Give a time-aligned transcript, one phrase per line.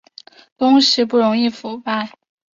[0.57, 2.11] 东西不容易腐败